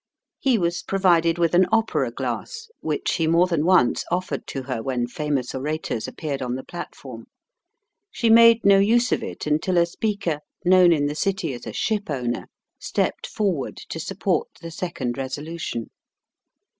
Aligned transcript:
He 0.39 0.57
was 0.57 0.81
provided 0.81 1.37
with 1.37 1.53
an 1.53 1.67
opera 1.71 2.09
glass, 2.09 2.71
which 2.79 3.13
he 3.17 3.27
more 3.27 3.45
than 3.45 3.63
once 3.63 4.03
offered 4.09 4.47
to 4.47 4.63
her 4.63 4.81
when 4.81 5.05
famous 5.05 5.53
orators 5.53 6.07
appeared 6.07 6.41
on 6.41 6.55
the 6.55 6.63
platform. 6.63 7.27
She 8.09 8.27
made 8.27 8.65
no 8.65 8.79
use 8.79 9.11
of 9.11 9.21
it 9.21 9.45
until 9.45 9.77
a 9.77 9.85
speaker, 9.85 10.39
known 10.65 10.91
in 10.91 11.05
the 11.05 11.13
City 11.13 11.53
as 11.53 11.67
a 11.67 11.73
ship 11.73 12.09
owner, 12.09 12.47
stepped 12.79 13.27
forward 13.27 13.77
to 13.89 13.99
support 13.99 14.47
the 14.59 14.71
second 14.71 15.19
resolution. 15.19 15.91